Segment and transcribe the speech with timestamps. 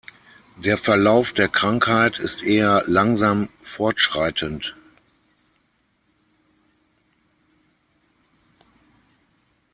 [0.57, 4.75] Der Verlauf der Krankheit ist eher langsam fortschreitend.